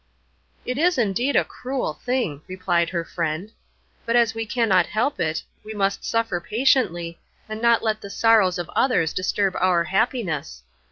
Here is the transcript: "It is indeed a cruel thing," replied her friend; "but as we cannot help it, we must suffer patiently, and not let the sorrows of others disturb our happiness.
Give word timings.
"It 0.65 0.79
is 0.79 0.97
indeed 0.97 1.35
a 1.35 1.45
cruel 1.45 1.93
thing," 1.93 2.41
replied 2.47 2.89
her 2.89 3.05
friend; 3.05 3.51
"but 4.03 4.15
as 4.15 4.33
we 4.33 4.47
cannot 4.47 4.87
help 4.87 5.19
it, 5.19 5.43
we 5.63 5.75
must 5.75 6.03
suffer 6.03 6.39
patiently, 6.41 7.19
and 7.47 7.61
not 7.61 7.83
let 7.83 8.01
the 8.01 8.09
sorrows 8.09 8.57
of 8.57 8.67
others 8.71 9.13
disturb 9.13 9.55
our 9.59 9.83
happiness. 9.83 10.63